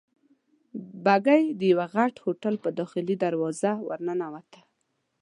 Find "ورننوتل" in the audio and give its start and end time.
3.87-4.61